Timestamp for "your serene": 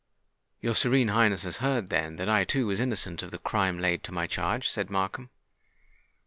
0.61-1.09